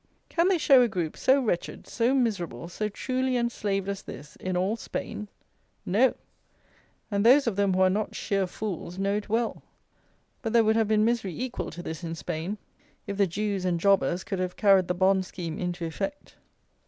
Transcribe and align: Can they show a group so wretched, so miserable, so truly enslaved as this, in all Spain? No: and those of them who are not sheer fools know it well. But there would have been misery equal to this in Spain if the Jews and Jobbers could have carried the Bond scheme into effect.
Can 0.29 0.47
they 0.47 0.57
show 0.57 0.81
a 0.81 0.87
group 0.87 1.15
so 1.15 1.39
wretched, 1.39 1.85
so 1.85 2.15
miserable, 2.15 2.67
so 2.67 2.89
truly 2.89 3.37
enslaved 3.37 3.87
as 3.87 4.01
this, 4.01 4.35
in 4.37 4.57
all 4.57 4.75
Spain? 4.75 5.27
No: 5.85 6.15
and 7.11 7.23
those 7.23 7.45
of 7.45 7.55
them 7.55 7.75
who 7.75 7.81
are 7.81 7.89
not 7.91 8.15
sheer 8.15 8.47
fools 8.47 8.97
know 8.97 9.15
it 9.17 9.29
well. 9.29 9.61
But 10.41 10.53
there 10.53 10.63
would 10.63 10.75
have 10.75 10.87
been 10.87 11.05
misery 11.05 11.39
equal 11.39 11.69
to 11.69 11.83
this 11.83 12.03
in 12.03 12.15
Spain 12.15 12.57
if 13.05 13.15
the 13.15 13.27
Jews 13.27 13.63
and 13.63 13.79
Jobbers 13.79 14.23
could 14.23 14.39
have 14.39 14.55
carried 14.55 14.87
the 14.87 14.95
Bond 14.95 15.23
scheme 15.23 15.59
into 15.59 15.85
effect. 15.85 16.33